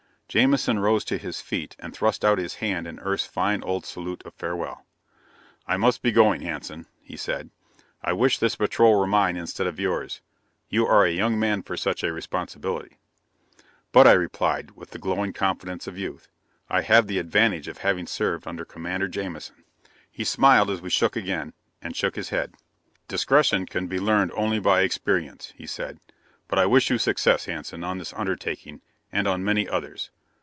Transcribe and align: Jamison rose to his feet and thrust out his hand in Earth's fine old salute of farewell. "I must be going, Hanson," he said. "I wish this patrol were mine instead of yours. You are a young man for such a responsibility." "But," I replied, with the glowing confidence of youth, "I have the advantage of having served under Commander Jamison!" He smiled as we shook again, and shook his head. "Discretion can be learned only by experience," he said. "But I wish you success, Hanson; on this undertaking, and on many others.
Jamison 0.33 0.79
rose 0.79 1.03
to 1.03 1.17
his 1.17 1.41
feet 1.41 1.75
and 1.77 1.93
thrust 1.93 2.23
out 2.23 2.37
his 2.37 2.53
hand 2.63 2.87
in 2.87 3.01
Earth's 3.01 3.25
fine 3.25 3.61
old 3.63 3.85
salute 3.85 4.21
of 4.23 4.33
farewell. 4.33 4.85
"I 5.67 5.75
must 5.75 6.01
be 6.01 6.13
going, 6.13 6.39
Hanson," 6.39 6.85
he 7.01 7.17
said. 7.17 7.49
"I 8.01 8.13
wish 8.13 8.39
this 8.39 8.55
patrol 8.55 8.97
were 8.97 9.05
mine 9.05 9.35
instead 9.35 9.67
of 9.67 9.77
yours. 9.77 10.21
You 10.69 10.87
are 10.87 11.03
a 11.03 11.11
young 11.11 11.37
man 11.37 11.63
for 11.63 11.75
such 11.75 12.01
a 12.01 12.13
responsibility." 12.13 12.95
"But," 13.91 14.07
I 14.07 14.13
replied, 14.13 14.71
with 14.71 14.91
the 14.91 14.99
glowing 14.99 15.33
confidence 15.33 15.85
of 15.85 15.97
youth, 15.97 16.29
"I 16.69 16.81
have 16.83 17.07
the 17.07 17.19
advantage 17.19 17.67
of 17.67 17.79
having 17.79 18.07
served 18.07 18.47
under 18.47 18.63
Commander 18.63 19.09
Jamison!" 19.09 19.65
He 20.09 20.23
smiled 20.23 20.69
as 20.69 20.79
we 20.81 20.89
shook 20.89 21.17
again, 21.17 21.51
and 21.81 21.93
shook 21.93 22.15
his 22.15 22.29
head. 22.29 22.55
"Discretion 23.09 23.65
can 23.65 23.87
be 23.87 23.99
learned 23.99 24.31
only 24.33 24.59
by 24.59 24.83
experience," 24.83 25.51
he 25.57 25.67
said. 25.67 25.99
"But 26.47 26.57
I 26.57 26.67
wish 26.67 26.89
you 26.89 26.97
success, 26.97 27.47
Hanson; 27.47 27.83
on 27.83 27.97
this 27.97 28.13
undertaking, 28.13 28.79
and 29.11 29.27
on 29.27 29.43
many 29.43 29.67
others. 29.67 30.09